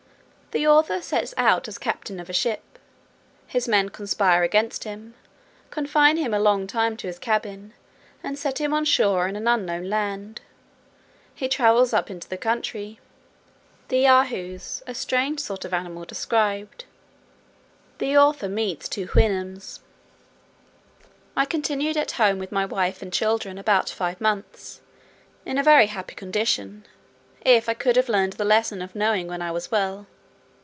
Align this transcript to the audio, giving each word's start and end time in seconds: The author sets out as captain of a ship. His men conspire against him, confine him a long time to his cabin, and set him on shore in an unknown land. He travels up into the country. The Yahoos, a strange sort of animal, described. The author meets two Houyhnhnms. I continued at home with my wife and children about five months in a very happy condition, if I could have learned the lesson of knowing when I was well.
The 0.51 0.67
author 0.67 1.01
sets 1.01 1.33
out 1.37 1.69
as 1.69 1.77
captain 1.77 2.19
of 2.19 2.29
a 2.29 2.33
ship. 2.33 2.77
His 3.47 3.69
men 3.69 3.87
conspire 3.87 4.43
against 4.43 4.83
him, 4.83 5.13
confine 5.69 6.17
him 6.17 6.33
a 6.33 6.41
long 6.41 6.67
time 6.67 6.97
to 6.97 7.07
his 7.07 7.17
cabin, 7.17 7.73
and 8.21 8.37
set 8.37 8.57
him 8.59 8.73
on 8.73 8.83
shore 8.83 9.29
in 9.29 9.37
an 9.37 9.47
unknown 9.47 9.89
land. 9.89 10.41
He 11.33 11.47
travels 11.47 11.93
up 11.93 12.11
into 12.11 12.27
the 12.27 12.35
country. 12.35 12.99
The 13.87 13.99
Yahoos, 13.99 14.83
a 14.85 14.93
strange 14.93 15.39
sort 15.39 15.63
of 15.63 15.73
animal, 15.73 16.03
described. 16.03 16.83
The 17.99 18.17
author 18.17 18.49
meets 18.49 18.89
two 18.89 19.07
Houyhnhnms. 19.07 19.79
I 21.33 21.45
continued 21.45 21.95
at 21.95 22.11
home 22.19 22.39
with 22.39 22.51
my 22.51 22.65
wife 22.65 23.01
and 23.01 23.13
children 23.13 23.57
about 23.57 23.87
five 23.89 24.19
months 24.19 24.81
in 25.45 25.57
a 25.57 25.63
very 25.63 25.85
happy 25.87 26.13
condition, 26.13 26.85
if 27.45 27.69
I 27.69 27.73
could 27.73 27.95
have 27.95 28.09
learned 28.09 28.33
the 28.33 28.43
lesson 28.43 28.81
of 28.81 28.95
knowing 28.95 29.29
when 29.29 29.41
I 29.41 29.49
was 29.51 29.71
well. 29.71 30.07